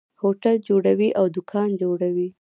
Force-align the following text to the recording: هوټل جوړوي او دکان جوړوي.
هوټل 0.21 0.55
جوړوي 0.69 1.09
او 1.19 1.25
دکان 1.37 1.69
جوړوي. 1.81 2.27